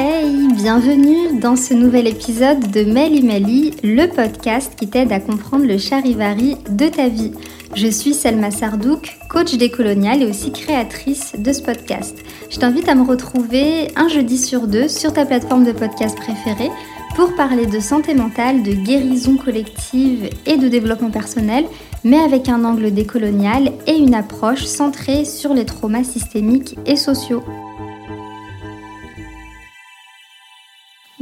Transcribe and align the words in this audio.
Hey, 0.00 0.46
bienvenue 0.54 1.40
dans 1.40 1.56
ce 1.56 1.74
nouvel 1.74 2.06
épisode 2.06 2.70
de 2.70 2.84
Meli 2.84 3.20
Meli, 3.20 3.74
le 3.82 4.06
podcast 4.06 4.72
qui 4.78 4.86
t'aide 4.86 5.10
à 5.10 5.18
comprendre 5.18 5.66
le 5.66 5.76
charivari 5.76 6.54
de 6.70 6.86
ta 6.86 7.08
vie. 7.08 7.32
Je 7.74 7.88
suis 7.88 8.14
Selma 8.14 8.52
Sardouk, 8.52 9.18
coach 9.28 9.56
décoloniale 9.56 10.22
et 10.22 10.26
aussi 10.26 10.52
créatrice 10.52 11.32
de 11.36 11.52
ce 11.52 11.62
podcast. 11.62 12.16
Je 12.48 12.58
t'invite 12.60 12.88
à 12.88 12.94
me 12.94 13.02
retrouver 13.02 13.88
un 13.96 14.06
jeudi 14.06 14.38
sur 14.38 14.68
deux 14.68 14.86
sur 14.86 15.12
ta 15.12 15.26
plateforme 15.26 15.64
de 15.64 15.72
podcast 15.72 16.16
préférée 16.16 16.70
pour 17.16 17.34
parler 17.34 17.66
de 17.66 17.80
santé 17.80 18.14
mentale, 18.14 18.62
de 18.62 18.74
guérison 18.74 19.36
collective 19.36 20.30
et 20.46 20.58
de 20.58 20.68
développement 20.68 21.10
personnel, 21.10 21.64
mais 22.04 22.20
avec 22.20 22.48
un 22.48 22.64
angle 22.64 22.92
décolonial 22.92 23.72
et 23.88 23.96
une 23.96 24.14
approche 24.14 24.62
centrée 24.62 25.24
sur 25.24 25.54
les 25.54 25.64
traumas 25.64 26.04
systémiques 26.04 26.78
et 26.86 26.94
sociaux. 26.94 27.42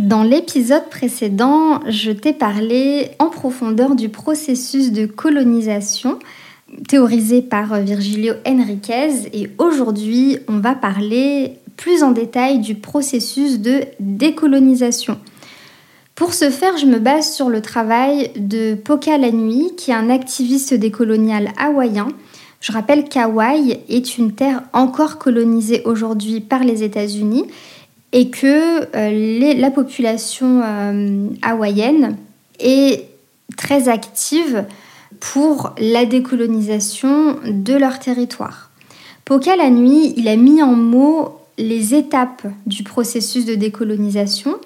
Dans 0.06 0.22
l'épisode 0.22 0.88
précédent, 0.88 1.80
je 1.88 2.12
t'ai 2.12 2.32
parlé 2.32 3.10
en 3.18 3.26
profondeur 3.26 3.96
du 3.96 4.08
processus 4.08 4.92
de 4.92 5.04
colonisation 5.04 6.20
théorisé 6.86 7.42
par 7.42 7.80
Virgilio 7.80 8.34
Enriquez 8.46 9.26
et 9.32 9.50
aujourd'hui 9.58 10.38
on 10.46 10.60
va 10.60 10.76
parler 10.76 11.54
plus 11.76 12.04
en 12.04 12.12
détail 12.12 12.60
du 12.60 12.76
processus 12.76 13.58
de 13.58 13.80
décolonisation. 13.98 15.18
Pour 16.14 16.34
ce 16.34 16.50
faire, 16.50 16.76
je 16.76 16.86
me 16.86 17.00
base 17.00 17.34
sur 17.34 17.48
le 17.48 17.60
travail 17.60 18.30
de 18.36 18.76
Poca 18.76 19.18
La 19.18 19.32
Nuit, 19.32 19.72
qui 19.76 19.90
est 19.90 19.94
un 19.94 20.08
activiste 20.08 20.72
décolonial 20.72 21.48
hawaïen. 21.58 22.06
Je 22.60 22.70
rappelle 22.70 23.08
qu'Hawaï 23.08 23.80
est 23.88 24.18
une 24.18 24.32
terre 24.32 24.62
encore 24.72 25.18
colonisée 25.18 25.82
aujourd'hui 25.84 26.40
par 26.40 26.62
les 26.62 26.84
États-Unis 26.84 27.46
et 28.16 28.30
que 28.30 28.96
euh, 28.96 29.54
la 29.60 29.70
population 29.70 30.62
euh, 30.64 31.28
hawaïenne 31.42 32.16
est 32.58 33.10
très 33.58 33.90
active 33.90 34.64
pour 35.20 35.74
la 35.78 36.06
décolonisation 36.06 37.36
de 37.44 37.74
leur 37.74 37.98
territoire. 37.98 38.70
Poca 39.26 39.54
la 39.54 39.68
nuit, 39.68 40.14
il 40.16 40.28
a 40.28 40.36
mis 40.36 40.62
en 40.62 40.72
mots 40.72 41.40
les 41.58 41.94
étapes 41.94 42.46
du 42.64 42.84
processus 42.84 43.44
de 43.44 43.54
décolonisation. 43.54 44.56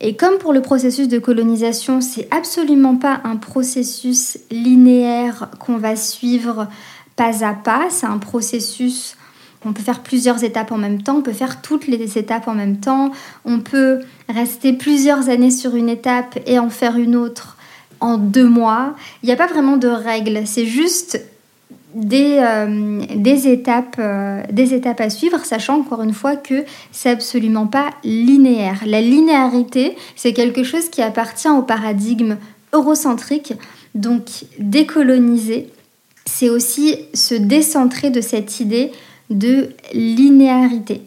Et 0.00 0.16
comme 0.16 0.38
pour 0.38 0.54
le 0.54 0.62
processus 0.62 1.08
de 1.08 1.18
colonisation, 1.18 2.00
c'est 2.00 2.26
absolument 2.30 2.96
pas 2.96 3.20
un 3.24 3.36
processus 3.36 4.38
linéaire 4.50 5.50
qu'on 5.60 5.76
va 5.76 5.94
suivre 5.94 6.68
pas 7.16 7.44
à 7.44 7.52
pas, 7.52 7.88
c'est 7.90 8.06
un 8.06 8.18
processus 8.18 9.18
on 9.64 9.72
peut 9.72 9.82
faire 9.82 10.00
plusieurs 10.00 10.44
étapes 10.44 10.72
en 10.72 10.78
même 10.78 11.02
temps, 11.02 11.16
on 11.16 11.22
peut 11.22 11.32
faire 11.32 11.60
toutes 11.60 11.86
les 11.86 12.18
étapes 12.18 12.48
en 12.48 12.54
même 12.54 12.78
temps, 12.78 13.10
on 13.44 13.60
peut 13.60 14.00
rester 14.28 14.72
plusieurs 14.72 15.28
années 15.28 15.50
sur 15.50 15.74
une 15.74 15.88
étape 15.88 16.38
et 16.46 16.58
en 16.58 16.70
faire 16.70 16.96
une 16.96 17.16
autre 17.16 17.56
en 18.00 18.18
deux 18.18 18.48
mois. 18.48 18.94
Il 19.22 19.26
n'y 19.26 19.32
a 19.32 19.36
pas 19.36 19.46
vraiment 19.46 19.76
de 19.76 19.88
règles, 19.88 20.42
c'est 20.46 20.66
juste 20.66 21.20
des, 21.94 22.38
euh, 22.38 23.00
des, 23.16 23.48
étapes, 23.48 23.96
euh, 23.98 24.42
des 24.52 24.74
étapes 24.74 25.00
à 25.00 25.10
suivre, 25.10 25.44
sachant 25.44 25.78
encore 25.80 26.02
une 26.02 26.12
fois 26.12 26.36
que 26.36 26.64
c'est 26.92 27.10
absolument 27.10 27.66
pas 27.66 27.90
linéaire. 28.04 28.82
La 28.86 29.00
linéarité, 29.00 29.96
c'est 30.14 30.32
quelque 30.32 30.62
chose 30.62 30.88
qui 30.90 31.02
appartient 31.02 31.48
au 31.48 31.62
paradigme 31.62 32.36
eurocentrique, 32.72 33.54
donc 33.94 34.44
décoloniser, 34.58 35.70
c'est 36.26 36.50
aussi 36.50 36.96
se 37.14 37.34
décentrer 37.34 38.10
de 38.10 38.20
cette 38.20 38.60
idée 38.60 38.92
de 39.30 39.70
linéarité. 39.92 41.02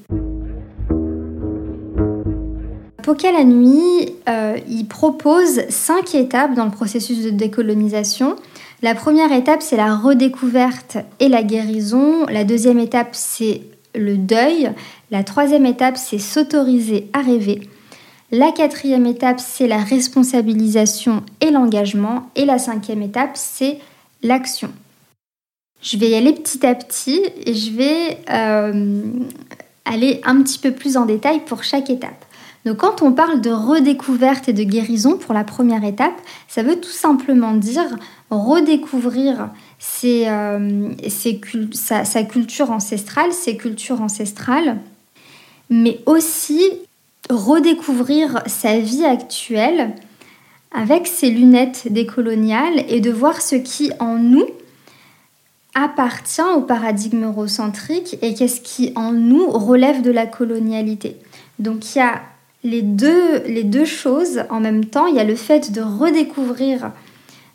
Poca 3.03 3.31
la 3.31 3.43
nuit, 3.43 4.13
euh, 4.29 4.57
il 4.69 4.85
propose 4.85 5.67
cinq 5.69 6.13
étapes 6.13 6.53
dans 6.53 6.65
le 6.65 6.71
processus 6.71 7.23
de 7.23 7.31
décolonisation. 7.31 8.35
La 8.83 8.95
première 8.95 9.31
étape, 9.31 9.61
c'est 9.61 9.77
la 9.77 9.95
redécouverte 9.95 10.97
et 11.19 11.27
la 11.27 11.43
guérison. 11.43 12.25
La 12.27 12.43
deuxième 12.43 12.79
étape, 12.79 13.09
c'est 13.13 13.61
le 13.95 14.17
deuil. 14.17 14.71
La 15.09 15.23
troisième 15.23 15.65
étape, 15.65 15.97
c'est 15.97 16.19
s'autoriser 16.19 17.09
à 17.13 17.21
rêver. 17.21 17.61
La 18.31 18.51
quatrième 18.51 19.05
étape, 19.07 19.39
c'est 19.39 19.67
la 19.67 19.77
responsabilisation 19.77 21.23
et 21.41 21.51
l'engagement. 21.51 22.29
Et 22.35 22.45
la 22.45 22.59
cinquième 22.59 23.01
étape, 23.01 23.31
c'est 23.33 23.79
l'action. 24.23 24.69
Je 25.81 25.97
vais 25.97 26.09
y 26.09 26.15
aller 26.15 26.33
petit 26.33 26.65
à 26.65 26.75
petit 26.75 27.21
et 27.45 27.53
je 27.53 27.71
vais 27.71 28.19
euh, 28.29 29.01
aller 29.85 30.21
un 30.23 30.41
petit 30.43 30.59
peu 30.59 30.71
plus 30.71 30.95
en 30.95 31.05
détail 31.05 31.39
pour 31.45 31.63
chaque 31.63 31.89
étape. 31.89 32.25
Donc 32.65 32.77
quand 32.77 33.01
on 33.01 33.11
parle 33.11 33.41
de 33.41 33.49
redécouverte 33.49 34.47
et 34.47 34.53
de 34.53 34.63
guérison 34.63 35.17
pour 35.17 35.33
la 35.33 35.43
première 35.43 35.83
étape, 35.83 36.13
ça 36.47 36.61
veut 36.61 36.79
tout 36.79 36.91
simplement 36.91 37.53
dire 37.53 37.97
redécouvrir 38.29 39.49
euh, 40.03 40.89
sa, 41.73 42.23
culture 42.23 42.71
ancestrale, 42.71 43.33
ses 43.33 43.57
cultures 43.57 44.01
ancestrales, 44.01 44.77
mais 45.71 45.99
aussi 46.05 46.61
redécouvrir 47.31 48.43
sa 48.45 48.77
vie 48.77 49.05
actuelle 49.05 49.95
avec 50.71 51.07
ses 51.07 51.31
lunettes 51.31 51.87
décoloniales 51.91 52.85
et 52.87 53.01
de 53.01 53.11
voir 53.11 53.41
ce 53.41 53.55
qui 53.55 53.91
en 53.99 54.17
nous 54.17 54.45
appartient 55.73 56.41
au 56.55 56.61
paradigme 56.61 57.25
eurocentrique 57.25 58.17
et 58.21 58.33
qu'est-ce 58.33 58.61
qui 58.61 58.91
en 58.95 59.11
nous 59.11 59.49
relève 59.49 60.01
de 60.01 60.11
la 60.11 60.25
colonialité. 60.25 61.17
Donc 61.59 61.95
il 61.95 61.99
y 61.99 62.01
a 62.01 62.21
les 62.63 62.81
deux, 62.81 63.85
choses 63.85 64.43
en 64.49 64.59
même 64.59 64.85
temps. 64.85 65.07
Il 65.07 65.15
y 65.15 65.19
a 65.19 65.23
le 65.23 65.35
fait 65.35 65.71
de 65.71 65.81
redécouvrir 65.81 66.91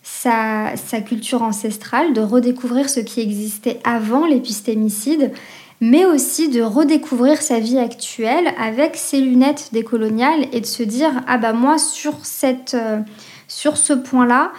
sa, 0.03 0.75
culture 1.07 1.43
ancestrale, 1.43 2.13
de 2.13 2.21
redécouvrir 2.21 2.89
ce 2.89 3.01
qui 3.01 3.21
existait 3.21 3.81
avant 3.85 4.27
l'épistémicide, 4.27 5.33
mais 5.81 6.07
aussi 6.07 6.49
de 6.49 6.63
redécouvrir 6.63 7.43
sa 7.43 7.61
vie 7.61 7.79
actuelle 7.79 8.53
avec 8.59 8.97
ses 8.97 9.21
lunettes 9.21 9.71
décoloniales 9.73 10.47
et 10.53 10.61
de 10.61 10.67
se 10.67 10.83
dire 10.83 11.11
ah 11.27 11.39
bah 11.39 11.53
moi 11.53 11.79
sur, 11.79 12.15
euh, 12.45 13.01
ce 13.49 13.93
point-là, 13.93 14.53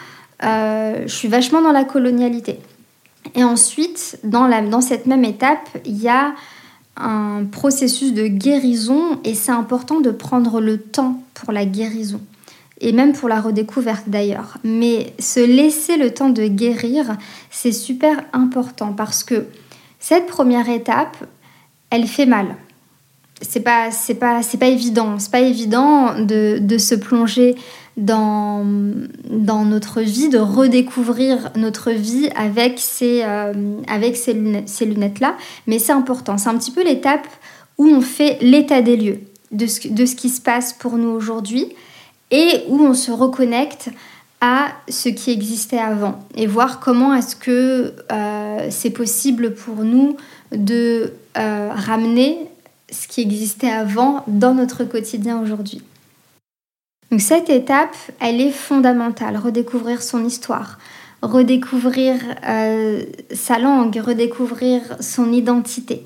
euh, 0.44 1.04
je 1.08 1.14
suis 1.14 1.28
vachement 1.28 1.62
dans 1.62 1.72
la 1.72 1.86
colonialité. 1.86 2.60
Et 3.36 3.44
ensuite, 3.44 4.20
dans, 4.24 4.48
la, 4.48 4.62
dans 4.62 4.82
cette 4.82 5.06
même 5.06 5.24
étape, 5.24 5.70
il 5.86 6.02
y 6.02 6.08
a 6.08 6.34
un 6.96 7.46
processus 7.46 8.14
de 8.14 8.28
guérison 8.28 9.20
et 9.24 9.36
c'est 9.36 9.52
important 9.52 10.02
de 10.02 10.12
prendre 10.12 10.60
le 10.60 10.80
temps 10.80 11.22
pour 11.34 11.52
la 11.52 11.66
guérison 11.66 12.22
et 12.80 12.92
même 12.92 13.14
pour 13.14 13.30
la 13.30 13.40
redécouverte 13.42 14.04
d'ailleurs. 14.08 14.58
Mais 14.64 15.14
se 15.20 15.40
laisser 15.40 15.98
le 15.98 16.14
temps 16.14 16.30
de 16.30 16.48
guérir, 16.48 17.18
c'est 17.52 17.72
super 17.72 18.24
important 18.34 18.94
parce 18.94 19.24
que 19.24 19.46
cette 20.00 20.28
première 20.28 20.70
étape, 20.70 21.18
elle 21.90 22.08
fait 22.08 22.26
mal 22.26 22.56
c'est 23.42 23.60
pas 23.60 23.90
pas 24.20 24.42
pas 24.60 24.68
évident 24.68 25.20
c'est 25.20 25.32
pas 25.32 25.42
évident 25.42 26.20
de, 26.20 26.58
de, 26.60 26.78
se 26.78 26.96
plonger 26.96 27.56
dans 27.98 28.64
dans 29.30 29.66
notre 29.66 30.02
vie 30.02 30.30
de 30.30 30.38
redécouvrir 30.38 31.52
notre 31.56 31.92
vie 31.92 32.30
avec 32.36 32.78
ces 32.78 33.24
euh, 33.24 33.54
avec 33.88 34.16
ces 34.16 34.34
lunettes, 34.34 34.70
ces 34.70 34.86
lunettes 34.86 35.20
là 35.20 35.36
mais 35.66 35.80
c'est 35.80 35.94
important 35.94 36.38
c'est 36.38 36.50
un 36.50 36.58
petit 36.58 36.72
peu 36.72 36.84
l'étape 36.84 37.28
où 37.80 37.88
on 37.88 38.02
fait 38.02 38.38
l'état 38.42 38.82
des 38.82 38.98
lieux 38.98 39.20
de 39.52 39.66
ce, 39.66 39.88
de 39.88 40.06
ce 40.06 40.16
qui 40.16 40.30
se 40.30 40.42
passe 40.42 40.74
pour 40.74 40.98
nous 40.98 41.10
aujourd'hui 41.10 41.74
et 42.30 42.64
où 42.68 42.80
on 42.80 42.94
se 42.94 43.12
reconnecte 43.12 43.90
à 44.42 44.68
ce 44.88 45.10
qui 45.10 45.32
existait 45.32 45.80
avant 45.80 46.20
et 46.36 46.46
voir 46.46 46.80
comment 46.80 47.14
est-ce 47.14 47.36
que 47.36 47.94
euh, 48.12 48.68
c'est 48.70 48.92
possible 48.92 49.56
pour 49.56 49.78
nous 49.84 50.16
de 50.52 51.14
euh, 51.38 51.70
ramener 51.74 52.38
ce 52.92 53.08
qui 53.08 53.22
existait 53.22 53.70
avant 53.70 54.24
dans 54.28 54.54
notre 54.54 54.84
quotidien 54.84 55.42
aujourd'hui. 55.42 55.82
Donc 57.12 57.22
cette 57.22 57.50
étape, 57.50 57.96
elle 58.20 58.42
est 58.42 58.52
fondamentale, 58.52 59.38
redécouvrir 59.38 60.02
son 60.02 60.26
histoire, 60.26 60.78
redécouvrir 61.22 62.16
euh, 62.46 63.04
sa 63.32 63.60
langue, 63.60 63.96
redécouvrir 63.96 64.82
son 65.00 65.32
identité. 65.32 66.06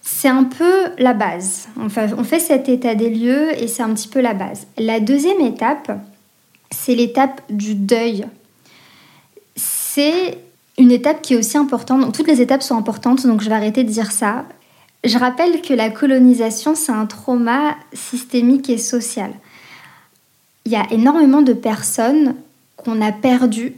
C'est 0.00 0.28
un 0.28 0.44
peu 0.44 0.84
la 0.98 1.12
base. 1.12 1.68
On 1.76 1.88
fait 1.88 2.40
cet 2.40 2.68
état 2.70 2.94
des 2.94 3.10
lieux 3.10 3.52
et 3.62 3.68
c'est 3.68 3.82
un 3.82 3.92
petit 3.92 4.08
peu 4.08 4.20
la 4.20 4.32
base. 4.32 4.66
La 4.78 4.98
deuxième 4.98 5.40
étape, 5.42 5.92
c'est 6.70 6.94
l'étape 6.94 7.42
du 7.50 7.74
deuil. 7.74 8.24
C'est 9.56 10.38
une 10.78 10.90
étape 10.90 11.20
qui 11.20 11.34
est 11.34 11.36
aussi 11.36 11.58
importante. 11.58 12.14
Toutes 12.14 12.28
les 12.28 12.40
étapes 12.40 12.62
sont 12.62 12.76
importantes, 12.76 13.26
donc 13.26 13.42
je 13.42 13.48
vais 13.50 13.54
arrêter 13.54 13.84
de 13.84 13.90
dire 13.90 14.10
ça. 14.10 14.46
Je 15.04 15.18
rappelle 15.18 15.60
que 15.60 15.74
la 15.74 15.90
colonisation, 15.90 16.74
c'est 16.74 16.92
un 16.92 17.06
trauma 17.06 17.76
systémique 17.92 18.70
et 18.70 18.78
social. 18.78 19.32
Il 20.66 20.72
y 20.72 20.76
a 20.76 20.86
énormément 20.90 21.42
de 21.42 21.52
personnes 21.52 22.34
qu'on 22.76 23.00
a 23.00 23.12
perdues 23.12 23.74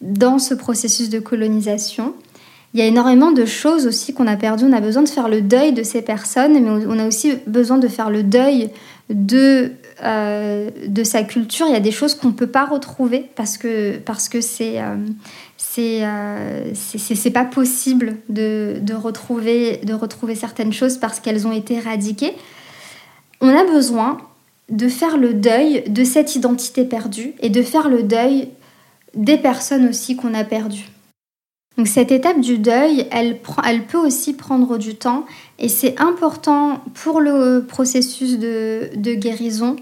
dans 0.00 0.38
ce 0.38 0.54
processus 0.54 1.08
de 1.08 1.18
colonisation. 1.18 2.14
Il 2.74 2.80
y 2.80 2.82
a 2.82 2.86
énormément 2.86 3.32
de 3.32 3.46
choses 3.46 3.86
aussi 3.86 4.12
qu'on 4.12 4.26
a 4.26 4.36
perdues. 4.36 4.64
On 4.64 4.72
a 4.72 4.80
besoin 4.80 5.02
de 5.02 5.08
faire 5.08 5.28
le 5.28 5.40
deuil 5.40 5.72
de 5.72 5.82
ces 5.82 6.02
personnes, 6.02 6.60
mais 6.60 6.86
on 6.86 6.98
a 6.98 7.06
aussi 7.06 7.34
besoin 7.46 7.78
de 7.78 7.88
faire 7.88 8.10
le 8.10 8.22
deuil 8.22 8.70
de, 9.08 9.72
euh, 10.02 10.70
de 10.86 11.04
sa 11.04 11.22
culture. 11.22 11.66
Il 11.68 11.72
y 11.72 11.76
a 11.76 11.80
des 11.80 11.92
choses 11.92 12.14
qu'on 12.14 12.28
ne 12.28 12.32
peut 12.32 12.46
pas 12.46 12.66
retrouver 12.66 13.30
parce 13.34 13.56
que 13.56 13.96
parce 13.98 14.28
que 14.28 14.40
c'est 14.40 14.80
euh, 14.80 14.96
euh, 15.78 16.70
c'est 16.74 17.30
pas 17.30 17.44
possible 17.44 18.16
de, 18.28 18.76
de, 18.80 18.94
retrouver, 18.94 19.78
de 19.84 19.92
retrouver 19.92 20.34
certaines 20.34 20.72
choses 20.72 20.96
parce 20.96 21.20
qu'elles 21.20 21.46
ont 21.46 21.52
été 21.52 21.74
éradiquées. 21.74 22.32
On 23.40 23.48
a 23.48 23.64
besoin 23.64 24.18
de 24.70 24.88
faire 24.88 25.16
le 25.16 25.34
deuil 25.34 25.84
de 25.88 26.04
cette 26.04 26.34
identité 26.34 26.84
perdue 26.84 27.34
et 27.40 27.50
de 27.50 27.62
faire 27.62 27.88
le 27.88 28.02
deuil 28.02 28.48
des 29.14 29.38
personnes 29.38 29.88
aussi 29.88 30.16
qu'on 30.16 30.34
a 30.34 30.44
perdues. 30.44 30.88
Donc 31.76 31.88
cette 31.88 32.10
étape 32.10 32.40
du 32.40 32.58
deuil, 32.58 33.06
elle, 33.10 33.38
elle 33.66 33.84
peut 33.84 33.98
aussi 33.98 34.32
prendre 34.32 34.78
du 34.78 34.94
temps 34.94 35.26
et 35.58 35.68
c'est 35.68 36.00
important 36.00 36.82
pour 36.94 37.20
le 37.20 37.64
processus 37.66 38.38
de, 38.38 38.90
de, 38.96 39.14
guérison 39.14 39.76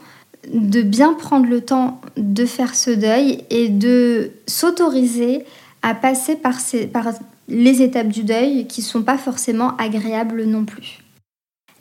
de 0.53 0.83
bien 0.83 1.15
prendre 1.15 1.47
le 1.47 1.61
temps 1.61 2.01
de 2.17 2.45
faire 2.47 2.75
ce 2.75 2.91
deuil 2.91 3.45
et 3.51 3.69
de 3.69 4.33
s'autoriser 4.47 5.45
à 5.83 5.95
passer 5.95 6.35
par, 6.35 6.59
ces, 6.59 6.87
par 6.87 7.13
les 7.49 7.81
étapes 7.81 8.09
du 8.09 8.25
deuil 8.25 8.67
qui 8.67 8.81
ne 8.81 8.87
sont 8.87 9.03
pas 9.03 9.19
forcément 9.19 9.77
agréables 9.77 10.45
non 10.45 10.65
plus. 10.65 11.04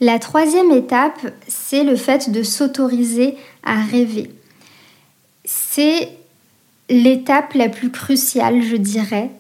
La 0.04 0.20
troisième 0.20 0.72
étape, 0.72 1.34
c'est 1.48 1.86
le 1.86 1.96
fait 1.96 2.30
de 2.30 2.44
s'autoriser 2.44 3.38
à 3.64 3.82
rêver. 3.82 4.30
C'est 5.46 6.10
l'étape 6.90 7.54
la 7.54 7.70
plus 7.70 7.90
cruciale, 7.90 8.62
je 8.64 8.76
dirais, 8.76 9.32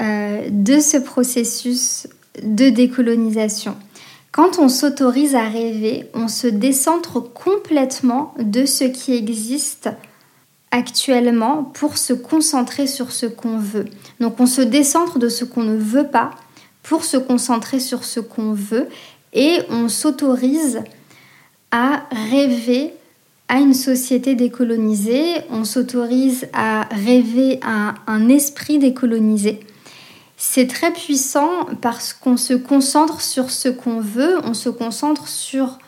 euh, 0.00 0.48
de 0.50 0.80
ce 0.80 0.96
processus 0.96 2.08
de 2.42 2.70
décolonisation. 2.70 3.76
Quand 4.32 4.58
on 4.58 4.70
s'autorise 4.70 5.34
à 5.34 5.50
rêver, 5.50 6.08
on 6.14 6.28
se 6.28 6.46
décentre 6.46 7.20
complètement 7.20 8.32
de 8.38 8.64
ce 8.64 8.84
qui 8.84 9.14
existe 9.14 9.90
actuellement 10.70 11.62
pour 11.62 11.98
se 11.98 12.14
concentrer 12.14 12.86
sur 12.86 13.12
ce 13.12 13.26
qu'on 13.26 13.58
veut. 13.58 13.84
Donc 14.20 14.40
on 14.40 14.46
se 14.46 14.62
décentre 14.62 15.18
de 15.18 15.28
ce 15.28 15.44
qu'on 15.44 15.64
ne 15.64 15.76
veut 15.76 16.08
pas 16.08 16.30
pour 16.82 17.04
se 17.04 17.18
concentrer 17.18 17.80
sur 17.80 18.04
ce 18.04 18.20
qu'on 18.20 18.52
veut 18.52 18.88
et 19.32 19.58
on 19.70 19.88
s'autorise 19.88 20.82
à 21.70 22.04
rêver 22.30 22.92
à 23.48 23.58
une 23.58 23.74
société 23.74 24.34
décolonisée, 24.34 25.34
on 25.50 25.64
s'autorise 25.64 26.48
à 26.52 26.88
rêver 26.90 27.60
à 27.62 27.94
un 28.06 28.28
esprit 28.28 28.78
décolonisé. 28.78 29.60
C'est 30.36 30.66
très 30.66 30.92
puissant 30.92 31.66
parce 31.80 32.12
qu'on 32.12 32.36
se 32.36 32.54
concentre 32.54 33.20
sur 33.20 33.50
ce 33.50 33.68
qu'on 33.68 34.00
veut, 34.00 34.38
on 34.44 34.54
se 34.54 34.68
concentre 34.68 35.28
sur 35.28 35.78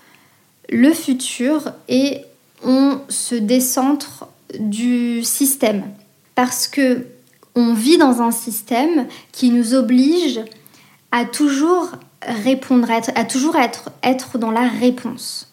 le 0.70 0.92
futur 0.92 1.72
et 1.88 2.22
on 2.64 2.98
se 3.08 3.34
décentre 3.34 4.28
du 4.58 5.22
système 5.22 5.84
parce 6.34 6.68
que 6.68 7.06
on 7.54 7.74
vit 7.74 7.98
dans 7.98 8.22
un 8.22 8.30
système 8.30 9.06
qui 9.32 9.50
nous 9.50 9.74
oblige 9.74 10.40
à 11.12 11.24
toujours 11.24 11.90
répondre, 12.22 12.88
à, 12.90 13.24
toujours 13.24 13.56
être, 13.56 13.90
être 14.02 14.38
dans 14.38 14.50
la 14.50 14.68
réponse. 14.68 15.52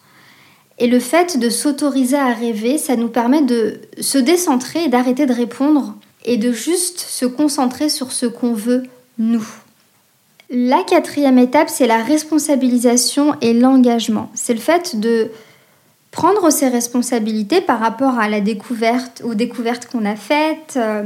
Et 0.78 0.86
le 0.86 1.00
fait 1.00 1.38
de 1.38 1.48
s'autoriser 1.48 2.18
à 2.18 2.32
rêver, 2.32 2.76
ça 2.78 2.96
nous 2.96 3.08
permet 3.08 3.42
de 3.42 3.80
se 4.00 4.18
décentrer 4.18 4.84
et 4.84 4.88
d'arrêter 4.88 5.24
de 5.24 5.32
répondre 5.32 5.94
et 6.24 6.36
de 6.36 6.52
juste 6.52 7.00
se 7.00 7.24
concentrer 7.24 7.88
sur 7.88 8.12
ce 8.12 8.26
qu'on 8.26 8.52
veut 8.52 8.82
nous. 9.18 9.46
La 10.50 10.82
quatrième 10.82 11.38
étape, 11.38 11.68
c'est 11.68 11.86
la 11.86 12.02
responsabilisation 12.02 13.34
et 13.40 13.54
l'engagement. 13.54 14.30
C'est 14.34 14.54
le 14.54 14.60
fait 14.60 15.00
de 15.00 15.30
prendre 16.10 16.50
ses 16.50 16.68
responsabilités 16.68 17.60
par 17.60 17.80
rapport 17.80 18.18
à 18.18 18.28
la 18.28 18.40
découverte, 18.40 19.22
aux 19.24 19.34
découvertes 19.34 19.86
qu'on 19.86 20.04
a 20.04 20.14
faites, 20.14 20.74
euh, 20.76 21.04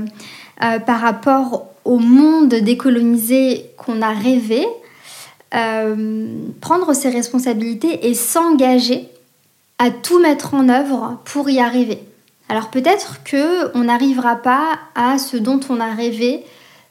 euh, 0.63 0.79
par 0.79 1.01
rapport 1.01 1.67
au 1.91 1.99
monde 1.99 2.55
décolonisé 2.55 3.67
qu'on 3.77 4.01
a 4.01 4.11
rêvé, 4.11 4.65
euh, 5.57 6.29
prendre 6.61 6.95
ses 6.95 7.09
responsabilités 7.09 8.07
et 8.09 8.15
s'engager 8.15 9.09
à 9.81 9.91
tout 9.91 10.21
mettre 10.21 10.55
en 10.55 10.69
œuvre 10.69 11.19
pour 11.25 11.51
y 11.51 11.59
arriver. 11.59 11.99
Alors 12.49 12.71
peut-être 12.71 13.25
que 13.25 13.77
on 13.77 13.85
n'arrivera 13.85 14.37
pas 14.37 14.79
à 14.95 15.19
ce 15.19 15.37
dont 15.37 15.59
on 15.69 15.81
a 15.81 15.93
rêvé 15.93 16.45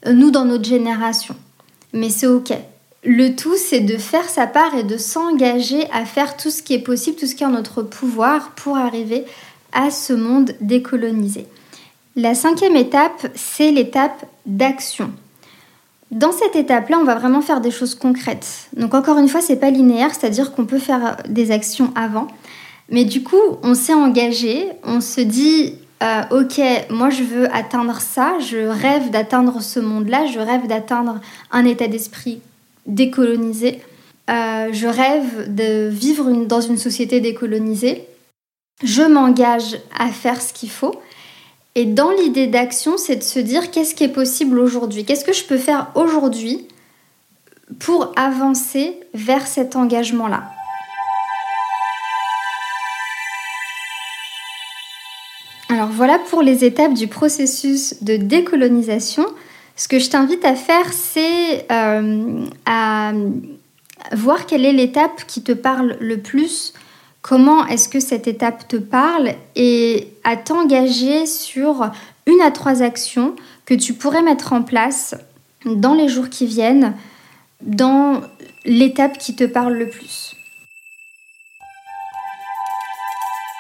nous 0.06 0.32
dans 0.32 0.44
notre 0.44 0.66
génération, 0.66 1.36
mais 1.94 2.10
c'est 2.10 2.28
ok. 2.28 2.52
Le 3.06 3.38
tout, 3.38 3.56
c'est 3.56 3.80
de 3.80 3.96
faire 3.98 4.28
sa 4.28 4.48
part 4.48 4.76
et 4.76 4.84
de 4.84 4.98
s'engager 4.98 5.90
à 5.94 6.04
faire 6.04 6.36
tout 6.36 6.50
ce 6.50 6.62
qui 6.62 6.74
est 6.74 6.80
possible, 6.80 7.16
tout 7.16 7.26
ce 7.26 7.36
qui 7.36 7.44
est 7.44 7.48
en 7.48 7.52
notre 7.52 7.84
pouvoir 7.84 8.52
pour 8.52 8.78
arriver 8.78 9.24
à 9.72 9.92
ce 9.92 10.12
monde 10.12 10.52
décolonisé. 10.60 11.48
La 12.22 12.36
cinquième 12.36 12.76
étape, 12.76 13.28
c'est 13.34 13.72
l'étape 13.72 14.26
d'action. 14.46 15.10
Dans 16.12 16.34
cette 16.34 16.58
étape-là, 16.58 16.98
on 17.00 17.06
va 17.06 17.16
vraiment 17.16 17.40
faire 17.40 17.62
des 17.62 17.72
choses 17.72 17.96
concrètes. 17.96 18.68
Donc 18.76 18.94
encore 18.94 19.20
une 19.20 19.30
fois, 19.30 19.40
c'est 19.40 19.56
pas 19.56 19.70
linéaire, 19.70 20.14
c'est-à-dire 20.14 20.52
qu'on 20.52 20.66
peut 20.66 20.80
faire 20.80 21.16
des 21.30 21.52
actions 21.52 21.94
avant, 21.96 22.28
mais 22.90 23.06
du 23.06 23.24
coup, 23.24 23.38
on 23.64 23.74
s'est 23.74 23.94
engagé, 23.94 24.68
on 24.84 25.00
se 25.00 25.22
dit 25.22 25.76
euh, 26.04 26.24
ok, 26.32 26.60
moi 26.90 27.10
je 27.10 27.24
veux 27.24 27.50
atteindre 27.56 28.02
ça, 28.02 28.38
je 28.40 28.68
rêve 28.68 29.12
d'atteindre 29.12 29.62
ce 29.62 29.80
monde-là, 29.80 30.26
je 30.26 30.40
rêve 30.40 30.68
d'atteindre 30.68 31.22
un 31.52 31.64
état 31.64 31.88
d'esprit 31.88 32.42
décolonisée. 32.86 33.80
Euh, 34.30 34.74
je 34.74 34.88
rêve 34.88 35.56
de 35.56 35.88
vivre 35.88 36.30
dans 36.46 36.60
une 36.60 36.78
société 36.78 37.22
décolonisée. 37.22 38.06
Je 38.84 39.04
m'engage 39.04 39.80
à 39.98 40.10
faire 40.10 40.42
ce 40.42 40.52
qu'il 40.52 40.70
faut. 40.70 41.00
Et 41.80 41.86
dans 41.86 42.12
l'idée 42.12 42.48
d'action, 42.48 42.98
c'est 42.98 43.16
de 43.16 43.24
se 43.24 43.40
dire 43.40 43.72
qu'est-ce 43.72 43.96
qui 43.96 44.04
est 44.04 44.10
possible 44.10 44.60
aujourd'hui? 44.60 45.06
Qu'est-ce 45.06 45.24
que 45.24 45.32
je 45.32 45.46
peux 45.46 45.58
faire 45.58 45.88
aujourd'hui 45.96 46.68
pour 47.80 48.12
avancer 48.18 49.00
vers 49.14 49.48
cet 49.48 49.78
engagement-là? 49.78 50.44
Alors 55.70 55.88
voilà 55.88 56.20
pour 56.20 56.42
les 56.42 56.66
étapes 56.66 56.96
du 56.96 57.08
processus 57.08 58.04
de 58.04 58.18
décolonisation. 58.18 59.26
Ce 59.78 59.88
que 59.88 60.00
je 60.00 60.10
t'invite 60.10 60.44
à 60.44 60.56
faire, 60.56 60.92
c'est 60.92 61.66
euh, 61.72 62.46
à 62.66 63.14
voir 64.12 64.48
quelle 64.48 64.66
est 64.66 64.74
l'étape 64.74 65.26
qui 65.28 65.44
te 65.44 65.54
parle 65.54 65.96
le 66.02 66.18
plus, 66.18 66.74
comment 67.30 67.68
est-ce 67.68 67.88
que 67.88 68.00
cette 68.00 68.28
étape 68.28 68.68
te 68.68 68.76
parle 68.76 69.36
et 69.56 70.08
à 70.24 70.36
t'engager 70.36 71.28
sur 71.28 71.92
une 72.26 72.42
à 72.42 72.50
trois 72.50 72.82
actions 72.82 73.36
que 73.68 73.76
tu 73.76 73.94
pourrais 73.94 74.24
mettre 74.24 74.52
en 74.52 74.64
place 74.64 75.14
dans 75.64 75.94
les 75.94 76.08
jours 76.08 76.30
qui 76.30 76.48
viennent, 76.48 76.96
dans 77.62 78.22
l'étape 78.66 79.20
qui 79.20 79.36
te 79.36 79.44
parle 79.44 79.74
le 79.74 79.90
plus. 79.90 80.34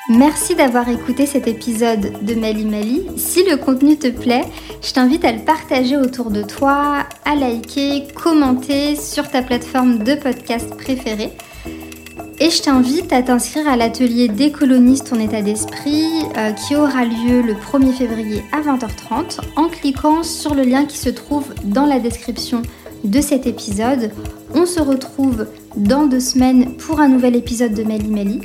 Merci 0.09 0.55
d'avoir 0.55 0.89
écouté 0.89 1.27
cet 1.27 1.47
épisode 1.47 2.25
de 2.25 2.33
Mali 2.33 2.65
Mali. 2.65 3.05
Si 3.17 3.43
le 3.43 3.57
contenu 3.57 3.99
te 3.99 4.07
plaît, 4.07 4.45
je 4.81 4.93
t'invite 4.93 5.23
à 5.23 5.31
le 5.31 5.45
partager 5.45 5.95
autour 5.95 6.31
de 6.31 6.41
toi, 6.41 7.05
à 7.23 7.35
liker, 7.35 8.07
commenter 8.15 8.95
sur 8.95 9.29
ta 9.29 9.43
plateforme 9.43 9.99
de 9.99 10.15
podcast 10.15 10.75
préférée. 10.75 11.33
Et 12.41 12.49
je 12.51 12.61
t'invite 12.61 13.11
à 13.11 13.21
t'inscrire 13.21 13.67
à 13.67 13.75
l'atelier 13.75 14.29
Décolonise 14.29 15.03
ton 15.03 15.19
état 15.19 15.41
d'esprit 15.41 16.05
euh, 16.37 16.51
qui 16.53 16.73
aura 16.75 17.03
lieu 17.03 17.41
le 17.41 17.53
1er 17.53 17.91
février 17.91 18.43
à 18.53 18.61
20h30 18.61 19.39
en 19.57 19.67
cliquant 19.67 20.23
sur 20.23 20.55
le 20.55 20.63
lien 20.63 20.85
qui 20.85 20.97
se 20.97 21.09
trouve 21.09 21.53
dans 21.65 21.85
la 21.85 21.99
description 21.99 22.61
de 23.03 23.19
cet 23.19 23.45
épisode. 23.45 24.11
On 24.55 24.65
se 24.65 24.79
retrouve 24.79 25.47
dans 25.75 26.07
deux 26.07 26.21
semaines 26.21 26.75
pour 26.77 27.01
un 27.01 27.09
nouvel 27.09 27.35
épisode 27.35 27.73
de 27.73 27.83
Mali 27.83 28.09
Mali 28.09 28.41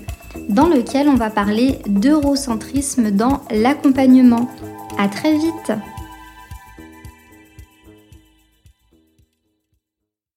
dans 0.48 0.66
lequel 0.66 1.08
on 1.08 1.14
va 1.14 1.30
parler 1.30 1.78
d'eurocentrisme 1.86 3.12
dans 3.12 3.42
l'accompagnement. 3.52 4.48
À 4.98 5.06
très 5.06 5.34
vite 5.34 5.72